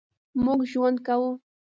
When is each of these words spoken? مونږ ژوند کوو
مونږ 0.43 0.59
ژوند 0.71 0.97
کوو 1.07 1.31